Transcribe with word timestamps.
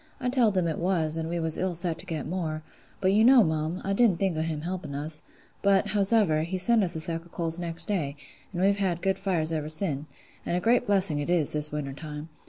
I 0.19 0.29
telled 0.29 0.57
him 0.57 0.65
it 0.65 0.79
was, 0.79 1.15
an' 1.15 1.27
we 1.27 1.39
was 1.39 1.59
ill 1.59 1.75
set 1.75 1.99
to 1.99 2.07
get 2.07 2.25
more: 2.25 2.63
but 2.99 3.13
you 3.13 3.23
know, 3.23 3.43
mum, 3.43 3.81
I 3.83 3.93
didn't 3.93 4.17
think 4.17 4.35
o' 4.35 4.41
him 4.41 4.61
helping 4.61 4.95
us; 4.95 5.21
but, 5.61 5.89
howsever, 5.89 6.41
he 6.41 6.57
sent 6.57 6.83
us 6.83 6.95
a 6.95 6.99
sack 6.99 7.23
o' 7.23 7.29
coals 7.29 7.59
next 7.59 7.85
day; 7.87 8.15
an' 8.51 8.61
we've 8.61 8.77
had 8.79 9.03
good 9.03 9.19
fires 9.19 9.51
ever 9.51 9.69
sin': 9.69 10.07
and 10.43 10.57
a 10.57 10.59
great 10.59 10.87
blessing 10.87 11.19
it 11.19 11.29
is, 11.29 11.53
this 11.53 11.71
winter 11.71 11.93
time. 11.93 12.29